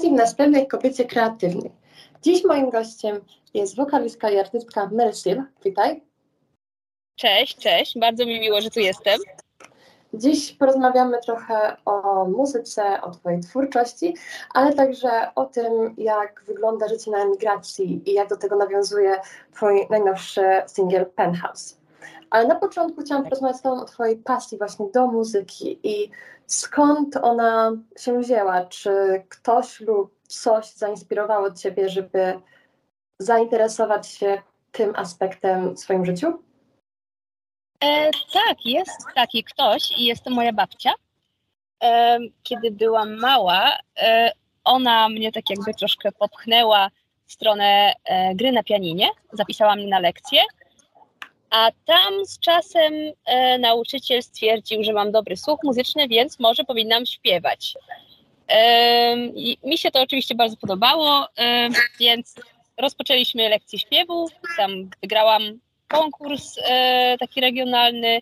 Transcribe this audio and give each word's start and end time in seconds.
okazji 0.00 0.12
następnej 0.12 0.68
kobiecie 0.68 1.04
kreatywnej. 1.04 1.72
Dziś 2.22 2.44
moim 2.44 2.70
gościem 2.70 3.20
jest 3.54 3.76
wokalistka 3.76 4.30
i 4.30 4.38
artystka 4.38 4.88
Melsil. 4.92 5.42
Witaj. 5.64 6.02
Cześć, 7.16 7.56
cześć. 7.56 7.98
Bardzo 7.98 8.26
mi 8.26 8.40
miło, 8.40 8.60
że 8.60 8.70
tu 8.70 8.80
jestem. 8.80 9.20
Dziś 10.14 10.52
porozmawiamy 10.52 11.18
trochę 11.20 11.76
o 11.84 12.24
muzyce, 12.24 13.00
o 13.02 13.10
Twojej 13.10 13.40
twórczości, 13.40 14.14
ale 14.54 14.72
także 14.72 15.34
o 15.34 15.44
tym, 15.44 15.94
jak 15.98 16.44
wygląda 16.46 16.88
życie 16.88 17.10
na 17.10 17.18
emigracji 17.18 18.10
i 18.10 18.14
jak 18.14 18.28
do 18.28 18.36
tego 18.36 18.56
nawiązuje 18.56 19.20
Twój 19.54 19.86
najnowszy 19.90 20.42
singiel 20.66 21.06
Penthouse. 21.06 21.79
Ale 22.30 22.46
na 22.46 22.54
początku 22.54 23.02
chciałam 23.02 23.24
porozmawiać 23.24 23.56
z 23.56 23.62
Tobą 23.62 23.80
o 23.82 23.84
Twojej 23.84 24.16
pasji 24.16 24.58
właśnie 24.58 24.86
do 24.94 25.06
muzyki 25.06 25.78
i 25.82 26.10
skąd 26.46 27.16
ona 27.16 27.72
się 27.98 28.20
wzięła? 28.20 28.64
Czy 28.64 28.90
ktoś 29.28 29.80
lub 29.80 30.14
coś 30.28 30.72
zainspirowało 30.72 31.50
Ciebie, 31.50 31.88
żeby 31.88 32.40
zainteresować 33.18 34.08
się 34.08 34.42
tym 34.72 34.92
aspektem 34.96 35.74
w 35.74 35.80
swoim 35.80 36.06
życiu? 36.06 36.42
E, 37.84 38.10
tak, 38.32 38.66
jest 38.66 39.04
taki 39.14 39.44
ktoś 39.44 39.90
i 39.98 40.04
jest 40.04 40.24
to 40.24 40.30
moja 40.30 40.52
babcia. 40.52 40.92
E, 41.82 42.18
kiedy 42.42 42.70
byłam 42.70 43.18
mała, 43.20 43.78
e, 44.02 44.32
ona 44.64 45.08
mnie 45.08 45.32
tak 45.32 45.50
jakby 45.50 45.74
troszkę 45.74 46.12
popchnęła 46.12 46.90
w 47.26 47.32
stronę 47.32 47.92
e, 48.04 48.34
gry 48.34 48.52
na 48.52 48.62
pianinie, 48.62 49.08
zapisała 49.32 49.76
mnie 49.76 49.86
na 49.86 49.98
lekcję, 49.98 50.42
a 51.50 51.70
tam 51.84 52.26
z 52.26 52.38
czasem 52.38 52.92
e, 53.24 53.58
nauczyciel 53.58 54.22
stwierdził, 54.22 54.84
że 54.84 54.92
mam 54.92 55.12
dobry 55.12 55.36
słuch 55.36 55.60
muzyczny, 55.62 56.08
więc 56.08 56.38
może 56.38 56.64
powinnam 56.64 57.06
śpiewać. 57.06 57.74
E, 58.48 59.16
mi 59.64 59.78
się 59.78 59.90
to 59.90 60.02
oczywiście 60.02 60.34
bardzo 60.34 60.56
podobało, 60.56 61.28
więc 62.00 62.34
rozpoczęliśmy 62.76 63.48
lekcję 63.48 63.78
śpiewu, 63.78 64.28
tam 64.56 64.90
wygrałam 65.02 65.42
konkurs 65.88 66.58
e, 66.64 67.16
taki 67.18 67.40
regionalny. 67.40 68.20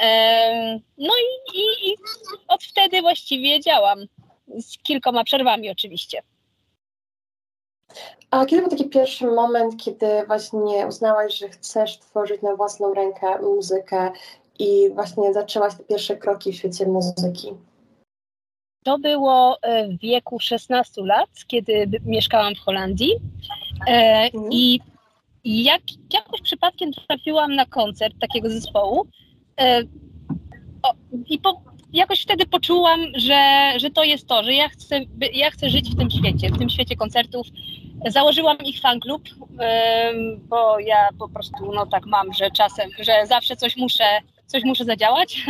E, 0.00 0.80
no 0.98 1.12
i, 1.14 1.58
i, 1.58 1.90
i 1.90 1.96
od 2.48 2.64
wtedy 2.64 3.00
właściwie 3.00 3.60
działam. 3.60 3.98
Z 4.58 4.78
kilkoma 4.78 5.24
przerwami 5.24 5.70
oczywiście. 5.70 6.22
A 8.30 8.46
kiedy 8.46 8.62
był 8.62 8.70
taki 8.70 8.84
pierwszy 8.84 9.26
moment, 9.26 9.84
kiedy 9.84 10.06
właśnie 10.26 10.86
uznałaś, 10.86 11.38
że 11.38 11.48
chcesz 11.48 11.98
tworzyć 11.98 12.42
na 12.42 12.56
własną 12.56 12.94
rękę 12.94 13.42
muzykę 13.42 14.10
i 14.58 14.90
właśnie 14.94 15.32
zaczęłaś 15.32 15.74
te 15.74 15.84
pierwsze 15.84 16.16
kroki 16.16 16.52
w 16.52 16.56
świecie 16.56 16.86
muzyki? 16.86 17.52
To 18.84 18.98
było 18.98 19.58
e, 19.62 19.88
w 19.88 19.98
wieku 20.00 20.40
16 20.40 21.02
lat, 21.02 21.28
kiedy 21.46 21.86
mieszkałam 22.04 22.54
w 22.54 22.58
Holandii. 22.58 23.12
Mhm. 23.86 24.52
I 24.52 24.80
jak, 25.44 25.82
jakoś 26.12 26.40
przypadkiem 26.40 26.90
trafiłam 27.08 27.54
na 27.54 27.66
koncert 27.66 28.14
takiego 28.20 28.50
zespołu 28.50 29.06
e, 29.60 29.82
i 31.26 31.38
po, 31.38 31.62
jakoś 31.94 32.22
wtedy 32.22 32.46
poczułam, 32.46 33.00
że, 33.14 33.72
że 33.76 33.90
to 33.90 34.04
jest 34.04 34.28
to, 34.28 34.44
że 34.44 34.54
ja 34.54 34.68
chcę, 34.68 35.00
ja 35.32 35.50
chcę 35.50 35.70
żyć 35.70 35.90
w 35.90 35.98
tym 35.98 36.10
świecie, 36.10 36.48
w 36.48 36.58
tym 36.58 36.70
świecie 36.70 36.96
koncertów. 36.96 37.46
Założyłam 38.06 38.58
ich 38.58 38.80
fanklub, 38.80 39.22
e, 39.60 40.12
bo 40.48 40.78
ja 40.78 41.08
po 41.18 41.28
prostu 41.28 41.72
no 41.74 41.86
tak 41.86 42.06
mam, 42.06 42.32
że 42.32 42.50
czasem, 42.50 42.90
że 42.98 43.26
zawsze 43.26 43.56
coś 43.56 43.76
muszę 43.76 44.04
coś 44.46 44.64
muszę 44.64 44.84
zadziałać. 44.84 45.44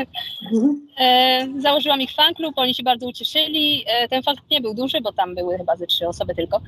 Mhm. 0.53 0.89
E, 0.99 1.61
założyłam 1.61 2.01
ich 2.01 2.13
fanklub, 2.13 2.59
oni 2.59 2.75
się 2.75 2.83
bardzo 2.83 3.07
ucieszyli. 3.07 3.85
E, 3.87 4.09
ten 4.09 4.23
fanklub 4.23 4.51
nie 4.51 4.61
był 4.61 4.75
duży, 4.75 5.01
bo 5.01 5.13
tam 5.13 5.35
były 5.35 5.59
chyba 5.59 5.77
ze 5.77 5.87
trzy 5.87 6.09
osoby 6.09 6.35
tylko, 6.35 6.61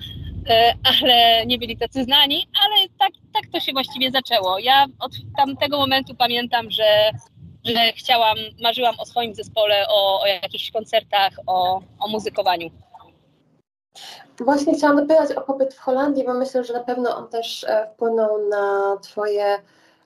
e, 0.49 0.75
ale 0.85 1.47
nie 1.47 1.59
byli 1.59 1.77
tacy 1.77 2.05
znani, 2.05 2.47
ale 2.65 2.89
tak, 2.99 3.11
tak 3.35 3.47
to 3.53 3.61
się 3.61 3.73
właściwie 3.73 4.11
zaczęło. 4.11 4.59
Ja 4.59 4.87
od 4.99 5.13
tamtego 5.37 5.79
momentu 5.79 6.15
pamiętam, 6.15 6.71
że, 6.71 7.11
że 7.67 7.93
chciałam, 7.97 8.37
marzyłam 8.63 8.95
o 8.99 9.07
swoim 9.07 9.35
zespole, 9.35 9.87
o, 9.89 10.21
o 10.23 10.27
jakichś 10.27 10.71
koncertach, 10.71 11.33
o, 11.47 11.81
o 12.01 12.09
muzykowaniu. 12.09 12.71
Właśnie 14.41 14.75
chciałam 14.75 14.97
dopytać 14.97 15.33
o 15.33 15.41
pobyt 15.41 15.75
w 15.75 15.79
Holandii, 15.79 16.25
bo 16.25 16.35
myślę, 16.35 16.65
że 16.65 16.73
na 16.73 16.85
pewno 16.85 17.17
on 17.17 17.29
też 17.29 17.67
wpłynął 17.95 18.49
na 18.49 18.97
Twoje 19.03 19.59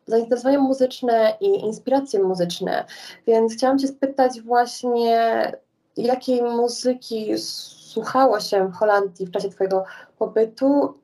zainteresowania 0.07 0.59
muzyczne 0.59 1.37
i 1.41 1.47
inspiracje 1.47 2.23
muzyczne. 2.23 2.85
Więc 3.27 3.55
chciałam 3.55 3.79
Cię 3.79 3.89
spytać 3.89 4.41
właśnie, 4.41 5.53
jakiej 5.97 6.43
muzyki 6.43 7.39
słuchało 7.39 8.41
się 8.41 8.69
w 8.69 8.75
Holandii 8.75 9.27
w 9.27 9.31
czasie 9.31 9.49
Twojego 9.49 9.85
pobytu 10.19 10.95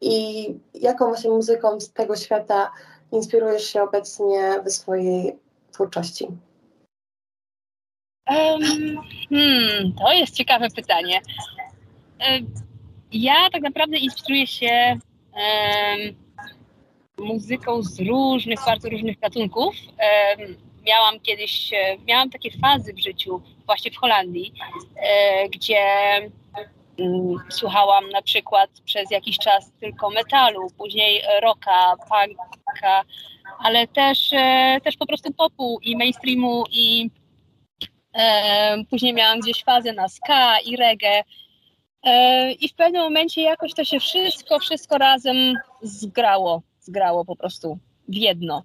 i 0.00 0.54
jaką 0.74 1.06
właśnie 1.06 1.30
muzyką 1.30 1.80
z 1.80 1.92
tego 1.92 2.16
świata 2.16 2.70
inspirujesz 3.12 3.64
się 3.64 3.82
obecnie 3.82 4.62
w 4.66 4.70
swojej 4.70 5.38
twórczości? 5.72 6.26
Um, 8.30 8.62
hmm, 9.30 9.92
to 9.92 10.12
jest 10.12 10.36
ciekawe 10.36 10.70
pytanie. 10.70 11.20
Ja 13.12 13.50
tak 13.52 13.62
naprawdę 13.62 13.96
inspiruję 13.96 14.46
się 14.46 14.98
um, 15.32 16.14
muzyką 17.18 17.82
z 17.82 18.00
różnych, 18.00 18.58
bardzo 18.66 18.88
różnych 18.88 19.18
gatunków. 19.18 19.74
Miałam 20.86 21.20
kiedyś, 21.20 21.70
miałam 22.06 22.30
takie 22.30 22.50
fazy 22.50 22.92
w 22.94 23.02
życiu, 23.02 23.42
właśnie 23.66 23.90
w 23.90 23.96
Holandii, 23.96 24.52
e, 24.96 25.48
gdzie 25.48 25.80
słuchałam 27.48 28.10
na 28.10 28.22
przykład 28.22 28.70
przez 28.84 29.10
jakiś 29.10 29.38
czas 29.38 29.72
tylko 29.80 30.10
metalu, 30.10 30.70
później 30.78 31.22
rocka, 31.42 31.96
punka, 31.96 33.02
ale 33.58 33.86
też, 33.86 34.32
e, 34.32 34.78
też 34.84 34.96
po 34.96 35.06
prostu 35.06 35.32
popu 35.32 35.78
i 35.82 35.96
mainstreamu 35.96 36.64
i 36.70 37.10
później 38.90 39.14
miałam 39.14 39.40
gdzieś 39.40 39.64
fazę 39.64 39.92
na 39.92 40.08
ska 40.08 40.60
i 40.60 40.76
reggae. 40.76 41.22
I 42.60 42.68
w 42.68 42.74
pewnym 42.74 43.02
momencie 43.02 43.42
jakoś 43.42 43.74
to 43.74 43.84
się 43.84 44.00
wszystko, 44.00 44.58
wszystko 44.58 44.98
razem 44.98 45.54
zgrało 45.82 46.62
zgrało 46.88 47.24
po 47.24 47.36
prostu 47.36 47.78
w 48.08 48.14
jedno. 48.14 48.62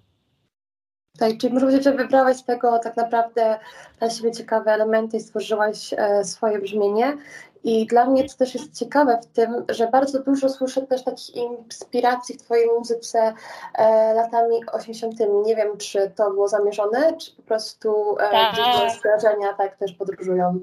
Tak, 1.18 1.38
czyli 1.38 1.52
może 1.52 1.66
powiedzieć, 1.66 1.84
że 1.84 1.92
wybrałaś 1.92 2.36
z 2.36 2.44
tego 2.44 2.78
tak 2.78 2.96
naprawdę 2.96 3.58
dla 3.98 4.10
siebie 4.10 4.32
ciekawe 4.32 4.72
elementy 4.72 5.16
i 5.16 5.20
stworzyłaś 5.20 5.92
e, 5.92 6.24
swoje 6.24 6.58
brzmienie. 6.58 7.16
I 7.64 7.86
dla 7.86 8.04
mnie 8.04 8.28
to 8.28 8.36
też 8.36 8.54
jest 8.54 8.78
ciekawe 8.78 9.18
w 9.22 9.26
tym, 9.26 9.64
że 9.68 9.88
bardzo 9.88 10.22
dużo 10.22 10.48
słyszę 10.48 10.82
też 10.82 11.04
takich 11.04 11.34
inspiracji 11.34 12.34
w 12.34 12.42
Twojej 12.42 12.66
muzyce 12.78 13.34
e, 13.74 14.14
latami 14.14 14.54
80. 14.72 15.14
Nie 15.46 15.56
wiem, 15.56 15.76
czy 15.78 16.12
to 16.16 16.30
było 16.30 16.48
zamierzone, 16.48 17.16
czy 17.16 17.32
po 17.36 17.42
prostu 17.42 18.16
e, 18.18 18.30
tak. 18.30 18.56
skojarzenia 18.98 19.54
tak 19.58 19.76
też 19.76 19.92
podróżują. 19.92 20.60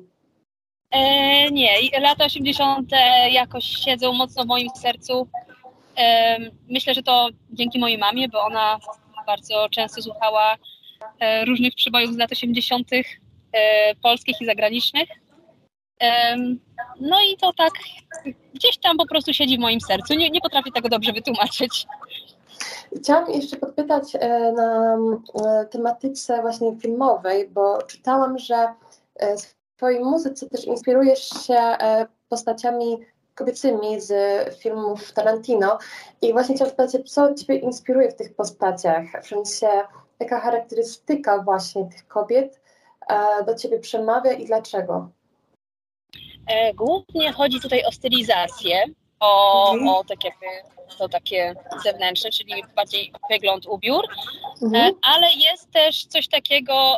E, 0.91 1.51
nie, 1.51 1.69
lata 1.99 2.25
80. 2.25 2.89
jakoś 3.31 3.63
siedzą 3.63 4.13
mocno 4.13 4.43
w 4.43 4.47
moim 4.47 4.69
sercu. 4.81 5.27
Myślę, 6.69 6.93
że 6.93 7.03
to 7.03 7.29
dzięki 7.51 7.79
mojej 7.79 7.97
mamie, 7.97 8.29
bo 8.29 8.41
ona 8.41 8.79
bardzo 9.27 9.69
często 9.69 10.01
słuchała 10.01 10.57
e, 11.19 11.45
różnych 11.45 11.75
przybojów 11.75 12.13
z 12.13 12.17
lat 12.17 12.31
80. 12.31 12.87
E, 12.93 13.95
polskich 13.95 14.41
i 14.41 14.45
zagranicznych. 14.45 15.09
No 16.99 17.17
i 17.21 17.37
to 17.37 17.51
tak 17.57 17.71
gdzieś 18.53 18.77
tam 18.77 18.97
po 18.97 19.07
prostu 19.07 19.33
siedzi 19.33 19.57
w 19.57 19.61
moim 19.61 19.81
sercu. 19.81 20.13
Nie, 20.13 20.29
nie 20.29 20.41
potrafię 20.41 20.71
tego 20.71 20.89
dobrze 20.89 21.13
wytłumaczyć. 21.13 21.87
Chciałam 22.97 23.31
jeszcze 23.31 23.57
podpytać 23.57 24.03
e, 24.15 24.51
na 24.51 24.97
tematyce 25.71 26.41
właśnie 26.41 26.75
filmowej, 26.75 27.49
bo 27.49 27.81
czytałam, 27.81 28.37
że 28.37 28.73
w 29.19 29.77
Twojej 29.77 29.99
muzyce 29.99 30.49
też 30.49 30.65
inspirujesz 30.65 31.29
się 31.29 31.77
postaciami 32.29 32.99
kobiecymi 33.35 34.01
z 34.01 34.13
filmów 34.57 35.13
Tarantino 35.13 35.77
i 36.21 36.33
właśnie 36.33 36.55
chciałam 36.55 36.73
spytać, 36.73 37.11
co 37.11 37.33
Ciebie 37.33 37.55
inspiruje 37.55 38.11
w 38.11 38.15
tych 38.15 38.35
postaciach, 38.35 39.05
w 39.23 39.27
sensie 39.27 39.67
jaka 40.19 40.39
charakterystyka 40.39 41.37
właśnie 41.43 41.85
tych 41.85 42.07
kobiet 42.07 42.61
e, 43.07 43.43
do 43.43 43.55
Ciebie 43.55 43.79
przemawia 43.79 44.31
i 44.31 44.45
dlaczego? 44.45 45.09
E, 46.47 46.73
głównie 46.73 47.31
chodzi 47.31 47.59
tutaj 47.59 47.83
o 47.83 47.91
stylizację, 47.91 48.83
o, 49.19 49.73
mhm. 49.73 49.89
o 49.89 50.03
tak 50.03 50.23
jakby 50.23 50.45
to 50.97 51.09
takie 51.09 51.55
zewnętrzne, 51.83 52.29
czyli 52.29 52.53
bardziej 52.75 53.11
wygląd, 53.29 53.65
ubiór, 53.65 54.05
e, 54.05 54.65
mhm. 54.65 54.93
ale 55.01 55.27
jest 55.33 55.71
też 55.71 56.05
coś 56.05 56.27
takiego, 56.27 56.97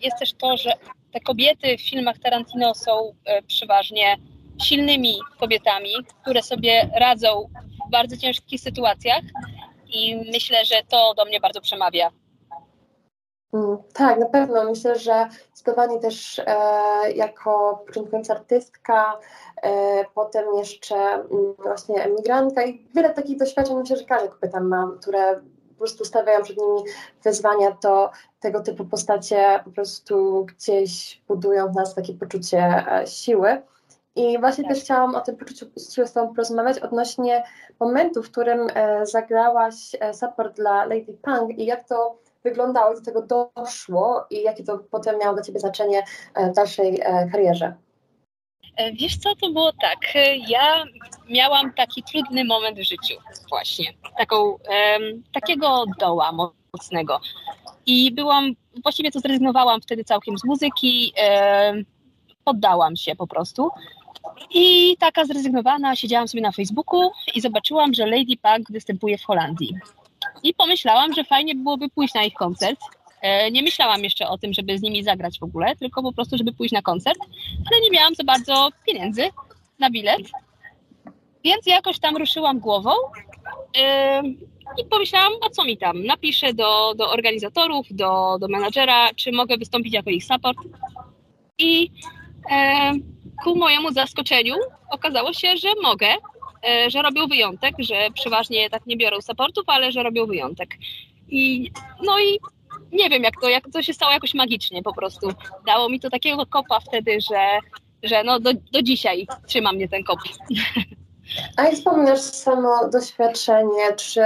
jest 0.00 0.18
też 0.18 0.32
to, 0.32 0.56
że 0.56 0.72
te 1.12 1.20
kobiety 1.20 1.76
w 1.78 1.88
filmach 1.90 2.18
Tarantino 2.18 2.74
są 2.74 3.14
przeważnie 3.46 4.16
silnymi 4.62 5.18
kobietami, 5.40 5.90
które 6.22 6.42
sobie 6.42 6.90
radzą 6.94 7.48
w 7.86 7.90
bardzo 7.90 8.16
ciężkich 8.16 8.60
sytuacjach 8.60 9.22
i 9.88 10.16
myślę, 10.32 10.64
że 10.64 10.82
to 10.88 11.14
do 11.14 11.24
mnie 11.24 11.40
bardzo 11.40 11.60
przemawia. 11.60 12.10
Mm, 13.52 13.78
tak, 13.92 14.18
na 14.18 14.26
pewno. 14.26 14.64
Myślę, 14.64 14.98
że 14.98 15.28
zdecydowanie 15.54 16.00
też 16.00 16.38
e, 16.46 17.12
jako 17.12 17.82
początkująca 17.86 18.34
artystka, 18.34 19.18
e, 19.62 20.04
potem 20.14 20.44
jeszcze 20.56 20.96
m, 20.96 21.26
mm, 21.30 21.54
właśnie 21.58 22.04
emigrantka 22.04 22.64
i 22.64 22.88
wiele 22.94 23.10
takich 23.10 23.38
doświadczeń 23.38 23.76
myślę, 23.76 23.96
że 23.96 24.04
każdy 24.04 24.28
kobieta 24.28 24.60
ma, 24.60 24.90
które 25.00 25.40
po 25.68 25.78
prostu 25.78 26.04
stawiają 26.04 26.42
przed 26.42 26.56
nimi 26.56 26.82
wyzwania, 27.24 27.72
to 27.72 28.10
tego 28.40 28.60
typu 28.60 28.84
postacie 28.84 29.60
po 29.64 29.70
prostu 29.70 30.44
gdzieś 30.44 31.22
budują 31.28 31.72
w 31.72 31.74
nas 31.74 31.94
takie 31.94 32.14
poczucie 32.14 32.84
e, 32.92 33.06
siły. 33.06 33.62
I 34.16 34.38
właśnie 34.38 34.64
tak. 34.64 34.72
też 34.72 34.82
chciałam 34.82 35.14
o 35.14 35.20
tym 35.20 35.36
poczuciu 35.36 35.66
siły 35.92 36.06
z 36.06 36.12
Tobą 36.12 36.28
porozmawiać 36.28 36.78
odnośnie 36.78 37.44
momentu, 37.80 38.22
w 38.22 38.30
którym 38.30 38.66
e, 38.74 39.06
zagrałaś 39.06 39.96
e, 40.00 40.14
support 40.14 40.56
dla 40.56 40.84
Lady 40.84 41.18
Punk 41.22 41.58
i 41.58 41.66
jak 41.66 41.88
to 41.88 42.18
wyglądało, 42.48 42.94
do 42.94 43.00
tego 43.00 43.22
doszło 43.22 44.26
i 44.30 44.42
jakie 44.42 44.64
to 44.64 44.78
potem 44.78 45.18
miało 45.18 45.34
dla 45.34 45.42
Ciebie 45.42 45.60
znaczenie 45.60 46.04
e, 46.34 46.50
w 46.50 46.54
dalszej 46.54 47.00
e, 47.00 47.28
karierze? 47.32 47.74
E, 48.76 48.92
wiesz 48.92 49.16
co, 49.16 49.34
to 49.34 49.50
było 49.52 49.72
tak. 49.72 49.98
Ja 50.48 50.84
miałam 51.28 51.72
taki 51.72 52.02
trudny 52.02 52.44
moment 52.44 52.78
w 52.78 52.82
życiu 52.82 53.14
właśnie. 53.48 53.92
Taką, 54.18 54.44
um, 54.44 55.22
takiego 55.32 55.84
doła 55.98 56.32
mocnego. 56.72 57.20
I 57.86 58.12
byłam, 58.12 58.52
właściwie 58.82 59.10
to 59.10 59.20
zrezygnowałam 59.20 59.80
wtedy 59.80 60.04
całkiem 60.04 60.38
z 60.38 60.44
muzyki, 60.44 61.12
um, 61.72 61.84
poddałam 62.44 62.96
się 62.96 63.16
po 63.16 63.26
prostu. 63.26 63.70
I 64.54 64.96
taka 64.96 65.24
zrezygnowana 65.24 65.96
siedziałam 65.96 66.28
sobie 66.28 66.42
na 66.42 66.52
Facebooku 66.52 67.10
i 67.34 67.40
zobaczyłam, 67.40 67.94
że 67.94 68.06
Lady 68.06 68.36
Punk 68.42 68.70
występuje 68.70 69.18
w 69.18 69.24
Holandii. 69.24 69.74
I 70.42 70.54
pomyślałam, 70.54 71.14
że 71.14 71.24
fajnie 71.24 71.54
byłoby 71.54 71.88
pójść 71.88 72.14
na 72.14 72.24
ich 72.24 72.34
koncert. 72.34 72.80
E, 73.22 73.50
nie 73.50 73.62
myślałam 73.62 74.04
jeszcze 74.04 74.28
o 74.28 74.38
tym, 74.38 74.52
żeby 74.52 74.78
z 74.78 74.82
nimi 74.82 75.04
zagrać 75.04 75.38
w 75.38 75.42
ogóle, 75.42 75.76
tylko 75.76 76.02
po 76.02 76.12
prostu, 76.12 76.38
żeby 76.38 76.52
pójść 76.52 76.72
na 76.72 76.82
koncert, 76.82 77.18
ale 77.70 77.80
nie 77.80 77.90
miałam 77.90 78.14
za 78.14 78.24
bardzo 78.24 78.68
pieniędzy 78.86 79.28
na 79.78 79.90
bilet. 79.90 80.22
Więc 81.44 81.66
jakoś 81.66 81.98
tam 81.98 82.16
ruszyłam 82.16 82.58
głową 82.58 82.90
e, 83.78 84.22
i 84.78 84.84
pomyślałam, 84.90 85.32
a 85.46 85.50
co 85.50 85.64
mi 85.64 85.78
tam? 85.78 86.04
Napiszę 86.04 86.54
do, 86.54 86.94
do 86.94 87.10
organizatorów, 87.10 87.86
do, 87.90 88.36
do 88.40 88.48
menadżera, 88.48 89.08
czy 89.16 89.32
mogę 89.32 89.56
wystąpić 89.56 89.94
jako 89.94 90.10
ich 90.10 90.24
support. 90.24 90.58
I 91.58 91.90
e, 92.50 92.92
ku 93.44 93.56
mojemu 93.56 93.92
zaskoczeniu 93.92 94.54
okazało 94.90 95.32
się, 95.32 95.56
że 95.56 95.68
mogę, 95.82 96.06
że 96.88 97.02
robią 97.02 97.26
wyjątek, 97.26 97.74
że 97.78 97.94
przeważnie 98.14 98.70
tak 98.70 98.86
nie 98.86 98.96
biorą 98.96 99.20
supportów, 99.20 99.64
ale 99.66 99.92
że 99.92 100.02
robią 100.02 100.26
wyjątek. 100.26 100.68
I 101.28 101.70
no 102.02 102.20
i 102.20 102.38
nie 102.92 103.10
wiem, 103.10 103.22
jak 103.22 103.34
to, 103.40 103.48
jak 103.48 103.64
to 103.72 103.82
się 103.82 103.94
stało 103.94 104.12
jakoś 104.12 104.34
magicznie 104.34 104.82
po 104.82 104.92
prostu. 104.92 105.28
Dało 105.66 105.88
mi 105.88 106.00
to 106.00 106.10
takiego 106.10 106.46
kopa 106.46 106.80
wtedy, 106.80 107.18
że, 107.30 107.58
że 108.02 108.24
no 108.24 108.40
do, 108.40 108.50
do 108.72 108.82
dzisiaj 108.82 109.26
trzyma 109.46 109.72
mnie 109.72 109.88
ten 109.88 110.04
kop. 110.04 110.18
A 111.56 111.62
jak 111.64 111.74
wspominasz 111.74 112.20
samo 112.20 112.88
doświadczenie, 112.88 113.92
czy 113.96 114.20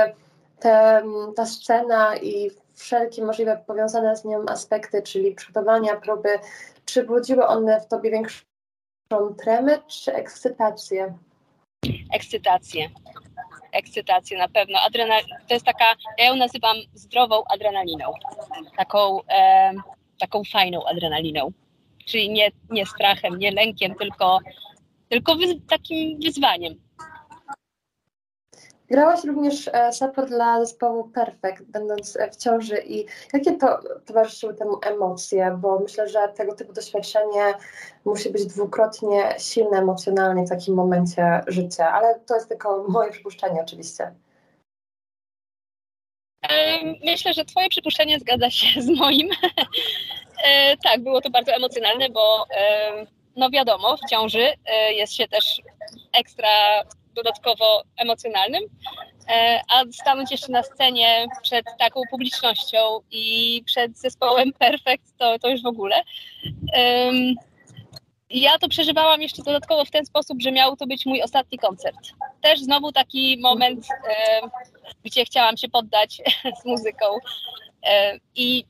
te, 0.61 1.02
ta 1.37 1.46
scena 1.46 2.17
i 2.17 2.50
wszelkie 2.75 3.25
możliwe 3.25 3.64
powiązane 3.67 4.17
z 4.17 4.25
nią 4.25 4.44
aspekty, 4.49 5.02
czyli 5.02 5.34
przygotowania, 5.34 5.96
próby, 5.96 6.29
czy 6.84 7.05
budziły 7.05 7.46
one 7.46 7.81
w 7.81 7.87
tobie 7.87 8.11
większą 8.11 9.34
tremę 9.38 9.79
czy 9.87 10.14
ekscytację? 10.14 11.19
Ekscytację. 12.12 12.90
Ekscytację 13.73 14.38
na 14.38 14.49
pewno. 14.49 14.79
Adrenal 14.81 15.23
to 15.49 15.55
jest 15.55 15.67
taka, 15.67 15.84
ja 16.19 16.25
ją 16.25 16.37
nazywam 16.37 16.76
zdrową 16.94 17.43
adrenaliną. 17.44 18.12
Taką, 18.76 19.20
e, 19.29 19.73
taką 20.19 20.43
fajną 20.52 20.84
adrenaliną. 20.84 21.52
Czyli 22.06 22.31
nie, 22.31 22.50
nie 22.70 22.87
strachem, 22.87 23.38
nie 23.38 23.50
lękiem, 23.50 23.94
tylko, 23.94 24.38
tylko 25.08 25.37
takim 25.69 26.20
wyzwaniem. 26.20 26.75
Grałaś 28.93 29.25
również 29.25 29.69
e, 29.73 29.93
support 29.93 30.29
dla 30.29 30.61
zespołu 30.61 31.09
Perfect, 31.09 31.62
będąc 31.62 32.17
e, 32.17 32.31
w 32.31 32.37
ciąży 32.37 32.83
i 32.87 33.06
jakie 33.33 33.53
to 33.53 33.79
towarzyszyły 34.06 34.55
temu 34.55 34.79
emocje, 34.83 35.59
bo 35.61 35.79
myślę, 35.79 36.09
że 36.09 36.29
tego 36.29 36.55
typu 36.55 36.73
doświadczenie 36.73 37.55
musi 38.05 38.31
być 38.31 38.47
dwukrotnie 38.47 39.35
silne 39.39 39.79
emocjonalnie 39.79 40.47
w 40.47 40.49
takim 40.49 40.75
momencie 40.75 41.41
życia, 41.47 41.93
ale 41.93 42.21
to 42.21 42.35
jest 42.35 42.49
tylko 42.49 42.85
moje 42.89 43.11
przypuszczenie 43.11 43.62
oczywiście. 43.62 44.15
Myślę, 47.05 47.35
że 47.35 47.44
Twoje 47.44 47.69
przypuszczenie 47.69 48.19
zgadza 48.19 48.50
się 48.50 48.83
z 48.83 48.89
moim. 48.99 49.29
E, 50.44 50.77
tak, 50.77 51.00
było 51.03 51.21
to 51.21 51.31
bardzo 51.31 51.53
emocjonalne, 51.53 52.09
bo 52.09 52.47
no 53.37 53.50
wiadomo, 53.50 53.97
w 53.97 54.11
ciąży 54.11 54.47
jest 54.97 55.15
się 55.15 55.29
też 55.29 55.62
ekstra 56.12 56.49
dodatkowo 57.14 57.82
emocjonalnym, 57.97 58.62
e, 59.29 59.61
a 59.69 59.85
stanąć 59.93 60.31
jeszcze 60.31 60.53
na 60.53 60.62
scenie 60.62 61.26
przed 61.43 61.67
taką 61.79 62.00
publicznością 62.11 62.79
i 63.11 63.62
przed 63.67 63.99
zespołem 63.99 64.53
Perfect, 64.59 65.19
to, 65.19 65.38
to 65.38 65.49
już 65.49 65.62
w 65.62 65.67
ogóle. 65.67 66.03
Ja 68.31 68.59
to 68.59 68.69
przeżywałam 68.69 69.23
jeszcze 69.23 69.43
dodatkowo 69.43 69.85
w 69.85 69.91
ten 69.91 70.06
sposób, 70.06 70.43
że 70.43 70.53
miał 70.53 70.76
to 70.76 70.87
być 70.87 71.06
mój 71.06 71.23
ostatni 71.23 71.59
koncert. 71.59 71.99
Też 72.41 72.61
znowu 72.61 72.93
taki 72.93 73.38
moment, 73.41 73.87
gdzie 75.05 75.25
chciałam 75.25 75.56
się 75.56 75.69
poddać 75.69 76.23
z 76.62 76.65
muzyką 76.65 77.06
i 78.35 78.65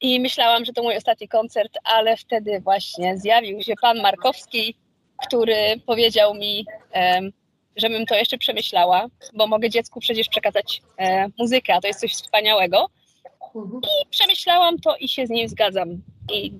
i 0.00 0.20
myślałam, 0.20 0.64
że 0.64 0.72
to 0.72 0.82
mój 0.82 0.96
ostatni 0.96 1.28
koncert, 1.28 1.78
ale 1.84 2.16
wtedy 2.16 2.60
właśnie 2.60 3.18
zjawił 3.18 3.62
się 3.62 3.74
pan 3.80 4.00
Markowski, 4.00 4.76
który 5.16 5.80
powiedział 5.86 6.34
mi, 6.34 6.66
żebym 7.76 8.06
to 8.06 8.14
jeszcze 8.14 8.38
przemyślała, 8.38 9.06
bo 9.34 9.46
mogę 9.46 9.70
dziecku 9.70 10.00
przecież 10.00 10.28
przekazać 10.28 10.82
e, 10.98 11.28
muzykę, 11.38 11.74
a 11.74 11.80
to 11.80 11.86
jest 11.86 12.00
coś 12.00 12.14
wspaniałego. 12.14 12.86
I 13.82 14.08
przemyślałam 14.10 14.78
to 14.78 14.96
i 14.96 15.08
się 15.08 15.26
z 15.26 15.30
nim 15.30 15.48
zgadzam. 15.48 15.88
I 16.32 16.52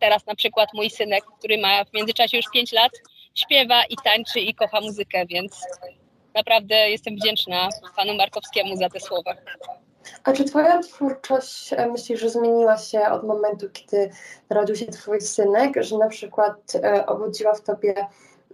teraz 0.00 0.26
na 0.26 0.34
przykład 0.34 0.68
mój 0.74 0.90
synek, 0.90 1.24
który 1.38 1.58
ma 1.58 1.84
w 1.84 1.92
międzyczasie 1.92 2.36
już 2.36 2.46
5 2.52 2.72
lat, 2.72 2.92
śpiewa 3.34 3.84
i 3.84 3.96
tańczy 4.04 4.40
i 4.40 4.54
kocha 4.54 4.80
muzykę, 4.80 5.26
więc 5.26 5.66
naprawdę 6.34 6.90
jestem 6.90 7.16
wdzięczna 7.16 7.68
panu 7.96 8.14
Markowskiemu 8.14 8.76
za 8.76 8.88
te 8.88 9.00
słowa. 9.00 9.34
A 10.24 10.32
czy 10.32 10.44
Twoja 10.44 10.78
twórczość 10.78 11.72
e, 11.72 11.86
myślisz, 11.86 12.20
że 12.20 12.30
zmieniła 12.30 12.78
się 12.78 13.00
od 13.08 13.24
momentu, 13.24 13.66
kiedy 13.72 14.10
narodził 14.50 14.76
się 14.76 14.86
Twój 14.86 15.20
synek, 15.20 15.82
że 15.82 15.98
na 15.98 16.08
przykład 16.08 16.74
e, 16.74 17.06
obudziła 17.06 17.54
w 17.54 17.62
Tobie 17.62 17.94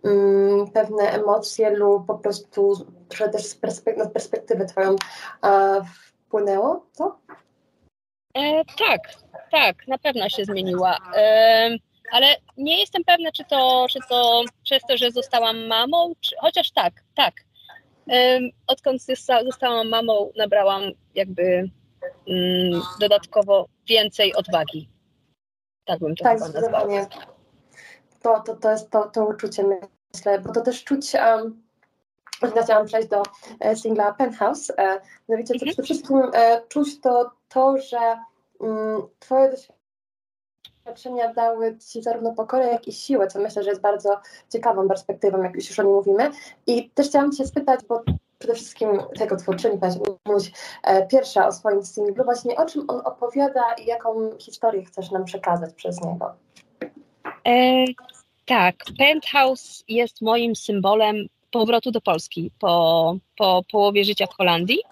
mm, 0.04 0.70
pewne 0.70 1.10
emocje 1.10 1.70
lub 1.70 2.06
po 2.06 2.14
prostu, 2.14 2.86
że 3.14 3.28
też 3.28 3.46
z 3.46 3.54
perspektywy, 3.54 4.04
na 4.04 4.10
perspektywę 4.10 4.66
Twoją 4.66 4.96
wpłynęło 6.26 6.86
to? 6.96 7.18
E, 8.34 8.64
tak, 8.64 9.00
tak, 9.50 9.88
na 9.88 9.98
pewno 9.98 10.28
się 10.28 10.44
zmieniła. 10.44 10.98
E, 11.16 11.70
ale 12.12 12.26
nie 12.56 12.80
jestem 12.80 13.04
pewna, 13.04 13.32
czy 13.32 13.44
to, 13.44 13.86
czy 13.90 13.98
to 14.08 14.44
przez 14.64 14.82
to, 14.88 14.96
że 14.96 15.10
zostałam 15.10 15.66
mamą, 15.66 16.12
czy, 16.20 16.36
chociaż 16.40 16.70
tak, 16.70 16.92
tak, 17.14 17.34
Odkąd 18.66 19.02
zostałam 19.44 19.88
mamą, 19.88 20.30
nabrałam 20.36 20.82
jakby 21.14 21.70
mm, 22.28 22.82
dodatkowo 23.00 23.66
więcej 23.86 24.34
odwagi. 24.34 24.90
Tak 25.84 26.00
bym 26.00 26.16
to 26.16 26.24
tak, 26.24 26.38
chyba 26.38 26.60
nazwała. 26.60 27.06
To, 28.22 28.40
to, 28.40 28.56
to 28.56 28.70
jest 28.70 28.90
to, 28.90 29.04
to 29.04 29.26
uczucie, 29.26 29.64
myślę, 30.14 30.38
bo 30.38 30.52
to 30.52 30.60
też 30.60 30.84
czuć. 30.84 31.14
Um, 31.14 31.62
chciałam 32.62 32.86
przejść 32.86 33.08
do 33.08 33.22
e, 33.60 33.76
singla 33.76 34.12
Penthouse. 34.12 34.70
E, 34.78 35.00
mianowicie 35.28 35.54
to 35.54 35.54
mhm. 35.54 35.70
przede 35.70 35.82
wszystkim 35.82 36.22
e, 36.34 36.62
czuć 36.68 37.00
to, 37.00 37.30
to 37.48 37.78
że 37.78 38.18
mm, 38.60 39.02
twoje 39.18 39.50
doświadczenie 39.50 39.79
doświadczenia 40.84 41.34
dały 41.34 41.78
Ci 41.92 42.02
zarówno 42.02 42.34
pokorę, 42.34 42.66
jak 42.66 42.88
i 42.88 42.92
siłę, 42.92 43.26
co 43.26 43.40
myślę, 43.40 43.62
że 43.62 43.70
jest 43.70 43.82
bardzo 43.82 44.20
ciekawą 44.52 44.88
perspektywą, 44.88 45.42
jak 45.42 45.54
już 45.54 45.78
o 45.78 45.82
nim 45.82 45.92
mówimy. 45.92 46.30
I 46.66 46.90
też 46.90 47.08
chciałam 47.08 47.32
Cię 47.32 47.46
spytać, 47.46 47.80
bo 47.88 48.02
przede 48.38 48.54
wszystkim 48.54 48.88
tego 49.18 49.36
twórczyni 49.36 49.78
Pani 49.78 49.96
e, 50.82 51.06
pierwsza 51.06 51.46
o 51.46 51.52
swoim 51.52 51.84
singlu, 51.84 52.24
właśnie 52.24 52.56
o 52.56 52.66
czym 52.66 52.84
on 52.88 53.00
opowiada 53.04 53.74
i 53.74 53.86
jaką 53.86 54.30
historię 54.38 54.84
chcesz 54.84 55.10
nam 55.10 55.24
przekazać 55.24 55.74
przez 55.74 56.04
niego. 56.04 56.32
E, 57.46 57.84
tak, 58.46 58.74
Penthouse 58.98 59.84
jest 59.88 60.22
moim 60.22 60.56
symbolem 60.56 61.26
powrotu 61.50 61.90
do 61.90 62.00
Polski 62.00 62.50
po, 62.58 63.16
po 63.36 63.62
połowie 63.70 64.04
życia 64.04 64.26
w 64.26 64.34
Holandii. 64.34 64.82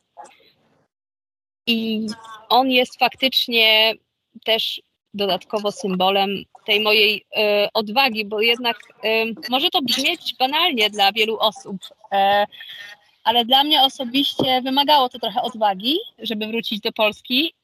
I 1.67 2.07
on 2.49 2.71
jest 2.71 2.99
faktycznie 2.99 3.95
też 4.45 4.83
dodatkowo 5.15 5.73
symbolem 5.73 6.45
tej 6.67 6.81
mojej 6.81 7.27
e, 7.37 7.69
odwagi, 7.75 8.25
bo 8.25 8.41
jednak 8.41 8.77
e, 9.05 9.25
może 9.51 9.71
to 9.71 9.83
brzmieć 9.83 10.35
banalnie 10.39 10.91
dla 10.91 11.13
wielu 11.13 11.39
osób, 11.39 11.77
e, 12.13 12.47
ale 13.25 13.45
dla 13.45 13.65
mnie 13.65 13.83
osobiście 13.83 14.63
wymagało 14.63 15.09
to 15.09 15.19
trochę 15.19 15.43
odwagi, 15.43 15.99
żeby 16.19 16.47
wrócić 16.47 16.81
do 16.81 16.93
Polski. 16.93 17.55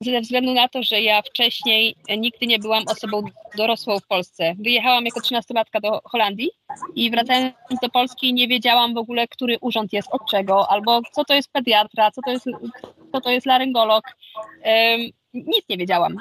ze 0.00 0.20
względu 0.20 0.54
na 0.54 0.68
to, 0.68 0.82
że 0.82 1.00
ja 1.00 1.22
wcześniej 1.22 1.96
nigdy 2.18 2.46
nie 2.46 2.58
byłam 2.58 2.84
osobą 2.88 3.22
dorosłą 3.56 4.00
w 4.00 4.06
Polsce. 4.06 4.54
Wyjechałam 4.58 5.04
jako 5.04 5.20
13-latka 5.20 5.80
do 5.82 6.00
Holandii 6.04 6.50
i 6.94 7.10
wracając 7.10 7.54
do 7.82 7.88
Polski 7.88 8.34
nie 8.34 8.48
wiedziałam 8.48 8.94
w 8.94 8.96
ogóle, 8.96 9.28
który 9.28 9.58
urząd 9.60 9.92
jest 9.92 10.08
od 10.12 10.30
czego, 10.30 10.70
albo 10.70 11.00
co 11.12 11.24
to 11.24 11.34
jest 11.34 11.52
pediatra, 11.52 12.10
co 12.10 12.20
to 12.24 12.30
jest, 12.30 12.46
co 13.12 13.20
to 13.20 13.30
jest 13.30 13.46
laryngolog. 13.46 14.04
Nic 15.34 15.68
nie 15.68 15.76
wiedziałam. 15.76 16.16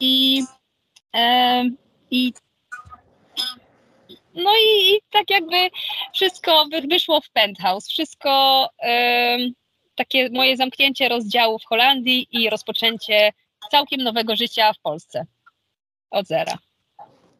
I, 0.00 0.42
um, 1.14 1.76
i 2.10 2.32
no 4.34 4.50
i, 4.50 4.94
i, 4.94 5.00
tak 5.12 5.30
jakby 5.30 5.56
wszystko 6.14 6.64
wyszło 6.90 7.20
w 7.20 7.30
penthouse, 7.30 7.88
wszystko 7.88 8.60
um, 8.82 9.52
takie 9.94 10.30
moje 10.30 10.56
zamknięcie 10.56 11.08
rozdziału 11.08 11.58
w 11.58 11.64
Holandii 11.64 12.28
i 12.32 12.50
rozpoczęcie 12.50 13.32
całkiem 13.70 14.00
nowego 14.00 14.36
życia 14.36 14.72
w 14.72 14.80
Polsce 14.80 15.26
od 16.10 16.26
zera. 16.26 16.58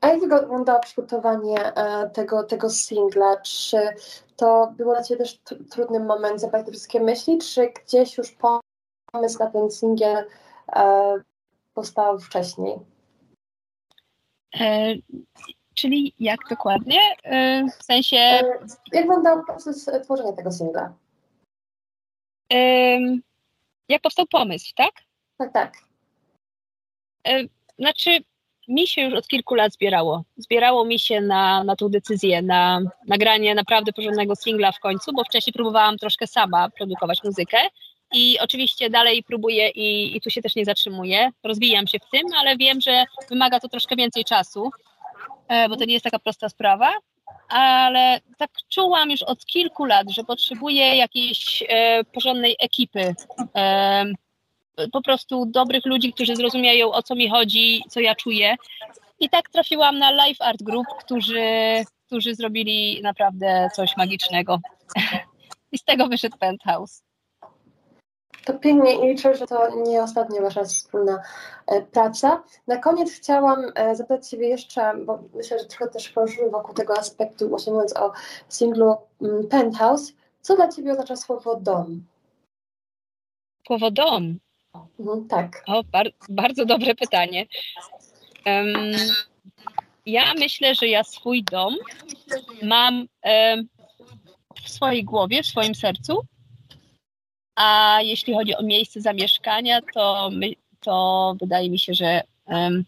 A 0.00 0.08
jak 0.08 0.20
wyglądało 0.20 0.80
przygotowanie 0.80 1.74
e, 1.74 2.10
tego, 2.10 2.44
tego 2.44 2.70
singla? 2.70 3.36
Czy 3.36 3.78
to 4.36 4.72
było 4.76 4.94
dla 4.94 5.02
Ciebie 5.02 5.24
też 5.24 5.38
trudny 5.70 6.00
moment 6.00 6.40
zebrać 6.40 6.66
te 6.66 6.72
wszystkie 6.72 7.00
myśli, 7.00 7.38
czy 7.38 7.72
gdzieś 7.84 8.18
już 8.18 8.32
pomysł 9.12 9.38
na 9.38 9.50
ten 9.50 9.70
singiel 9.70 10.24
e, 10.72 11.14
powstał 11.74 12.18
wcześniej? 12.18 12.78
E, 14.60 14.94
czyli 15.74 16.14
jak 16.20 16.40
dokładnie? 16.50 17.00
E, 17.24 17.64
w 17.80 17.84
sensie... 17.84 18.16
E, 18.16 18.42
jak 18.92 19.02
wyglądał 19.02 19.44
proces 19.44 19.90
tworzenia 20.04 20.32
tego 20.32 20.52
singla? 20.52 20.92
jak 23.88 24.02
powstał 24.02 24.26
pomysł, 24.26 24.72
tak? 24.76 24.92
Tak, 25.38 25.52
tak. 25.52 25.74
Znaczy, 27.78 28.20
mi 28.68 28.86
się 28.86 29.02
już 29.02 29.14
od 29.14 29.28
kilku 29.28 29.54
lat 29.54 29.72
zbierało. 29.72 30.24
Zbierało 30.36 30.84
mi 30.84 30.98
się 30.98 31.20
na, 31.20 31.64
na 31.64 31.76
tą 31.76 31.88
decyzję, 31.88 32.42
na 32.42 32.80
nagranie 33.08 33.54
naprawdę 33.54 33.92
porządnego 33.92 34.36
singla 34.36 34.72
w 34.72 34.80
końcu, 34.80 35.12
bo 35.12 35.24
wcześniej 35.24 35.54
próbowałam 35.54 35.98
troszkę 35.98 36.26
sama 36.26 36.70
produkować 36.70 37.24
muzykę 37.24 37.58
i 38.12 38.38
oczywiście 38.40 38.90
dalej 38.90 39.22
próbuję 39.22 39.68
i, 39.68 40.16
i 40.16 40.20
tu 40.20 40.30
się 40.30 40.42
też 40.42 40.56
nie 40.56 40.64
zatrzymuję. 40.64 41.30
Rozwijam 41.42 41.86
się 41.86 41.98
w 41.98 42.10
tym, 42.10 42.22
ale 42.38 42.56
wiem, 42.56 42.80
że 42.80 43.04
wymaga 43.30 43.60
to 43.60 43.68
troszkę 43.68 43.96
więcej 43.96 44.24
czasu, 44.24 44.70
e, 45.48 45.68
bo 45.68 45.76
to 45.76 45.84
nie 45.84 45.92
jest 45.92 46.04
taka 46.04 46.18
prosta 46.18 46.48
sprawa 46.48 46.92
ale 47.48 48.20
tak 48.38 48.50
czułam 48.68 49.10
już 49.10 49.22
od 49.22 49.46
kilku 49.46 49.84
lat, 49.84 50.10
że 50.10 50.24
potrzebuję 50.24 50.96
jakiejś 50.96 51.64
e, 51.68 52.04
porządnej 52.04 52.56
ekipy. 52.60 53.14
E, 53.56 54.04
po 54.92 55.02
prostu 55.02 55.46
dobrych 55.46 55.86
ludzi, 55.86 56.12
którzy 56.12 56.36
zrozumieją 56.36 56.92
o 56.92 57.02
co 57.02 57.14
mi 57.14 57.30
chodzi, 57.30 57.84
co 57.88 58.00
ja 58.00 58.14
czuję. 58.14 58.56
I 59.20 59.28
tak 59.28 59.48
trafiłam 59.50 59.98
na 59.98 60.10
Live 60.10 60.40
Art 60.40 60.62
Group, 60.62 60.86
którzy, 61.00 61.44
którzy 62.06 62.34
zrobili 62.34 63.02
naprawdę 63.02 63.68
coś 63.76 63.96
magicznego. 63.96 64.60
I 65.72 65.78
z 65.78 65.84
tego 65.84 66.08
wyszedł 66.08 66.36
Penthouse. 66.38 67.05
To 68.46 68.54
pięknie 68.54 68.94
i 68.94 69.08
liczę, 69.08 69.34
że 69.34 69.46
to 69.46 69.76
nie 69.76 70.02
ostatnia 70.02 70.40
Wasza 70.40 70.64
wspólna 70.64 71.22
e, 71.66 71.82
praca. 71.82 72.42
Na 72.66 72.76
koniec 72.76 73.12
chciałam 73.12 73.72
e, 73.74 73.96
zapytać 73.96 74.28
Ciebie 74.28 74.48
jeszcze, 74.48 74.92
bo 75.04 75.18
myślę, 75.34 75.58
że 75.58 75.64
trochę 75.64 75.88
też 75.88 76.10
krążymy 76.10 76.50
wokół 76.50 76.74
tego 76.74 76.98
aspektu, 76.98 77.48
właśnie 77.48 77.72
mówiąc 77.72 77.96
o 77.96 78.12
singlu 78.48 78.96
mm, 79.22 79.48
Penthouse. 79.48 80.12
Co 80.40 80.56
dla 80.56 80.68
Ciebie 80.68 80.92
oznacza 80.92 81.16
słowo 81.16 81.56
dom? 81.56 82.04
Słowo 83.66 83.90
dom? 83.90 84.38
Mhm, 85.00 85.28
tak. 85.28 85.62
O, 85.66 85.84
bar 85.84 86.12
bardzo 86.28 86.64
dobre 86.64 86.94
pytanie. 86.94 87.46
Um, 88.46 88.92
ja 90.06 90.34
myślę, 90.34 90.74
że 90.74 90.88
ja 90.88 91.04
swój 91.04 91.44
dom 91.44 91.74
mam 92.62 92.94
um, 92.94 93.68
w 94.64 94.70
swojej 94.70 95.04
głowie, 95.04 95.42
w 95.42 95.46
swoim 95.46 95.74
sercu 95.74 96.26
a 97.56 97.98
jeśli 98.02 98.34
chodzi 98.34 98.56
o 98.56 98.62
miejsce 98.62 99.00
zamieszkania, 99.00 99.80
to, 99.94 100.30
my, 100.32 100.50
to 100.80 101.34
wydaje 101.40 101.70
mi 101.70 101.78
się, 101.78 101.94
że 101.94 102.22
um, 102.46 102.84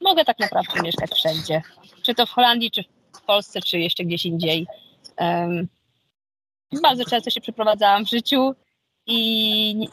mogę 0.00 0.24
tak 0.24 0.38
naprawdę 0.38 0.82
mieszkać 0.82 1.10
wszędzie. 1.10 1.62
Czy 2.02 2.14
to 2.14 2.26
w 2.26 2.30
Holandii, 2.30 2.70
czy 2.70 2.84
w 3.16 3.22
Polsce, 3.22 3.60
czy 3.60 3.78
jeszcze 3.78 4.04
gdzieś 4.04 4.26
indziej. 4.26 4.66
Um, 5.18 5.68
bardzo 6.82 7.04
często 7.04 7.30
się 7.30 7.40
przeprowadzałam 7.40 8.04
w 8.04 8.10
życiu 8.10 8.54
i 9.06 9.88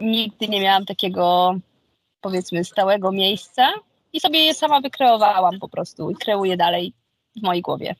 nigdy 0.00 0.48
nie 0.48 0.60
miałam 0.60 0.84
takiego, 0.86 1.54
powiedzmy, 2.20 2.64
stałego 2.64 3.12
miejsca 3.12 3.72
i 4.12 4.20
sobie 4.20 4.44
je 4.44 4.54
sama 4.54 4.80
wykreowałam 4.80 5.58
po 5.58 5.68
prostu 5.68 6.10
i 6.10 6.14
kreuję 6.14 6.56
dalej 6.56 6.92
w 7.36 7.42
mojej 7.42 7.62
głowie. 7.62 7.94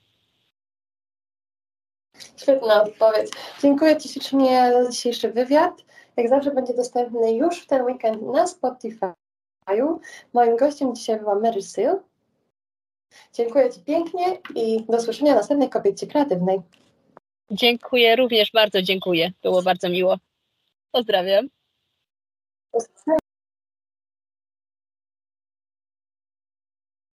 Świetna 2.37 2.83
odpowiedź. 2.83 3.31
Dziękuję 3.63 3.97
Ci 3.97 4.09
ślicznie 4.09 4.73
za 4.73 4.91
dzisiejszy 4.91 5.33
wywiad. 5.33 5.75
Jak 6.17 6.29
zawsze 6.29 6.51
będzie 6.51 6.75
dostępny 6.75 7.33
już 7.33 7.61
w 7.61 7.67
ten 7.67 7.83
weekend 7.83 8.23
na 8.23 8.45
Spotify'u. 8.45 9.99
Moim 10.33 10.57
gościem 10.57 10.95
dzisiaj 10.95 11.19
była 11.19 11.35
Mary 11.35 11.63
Seal. 11.63 12.01
Dziękuję 13.33 13.71
Ci 13.71 13.81
pięknie 13.81 14.39
i 14.55 14.85
do 14.85 14.99
usłyszenia 14.99 15.35
następnej 15.35 15.69
kobiecie 15.71 16.07
kreatywnej. 16.07 16.61
Dziękuję, 17.51 18.17
również 18.17 18.51
bardzo 18.53 18.83
dziękuję. 18.83 19.33
Było 19.43 19.63
bardzo 19.63 19.89
miło. 19.89 20.17
Pozdrawiam. 20.93 21.49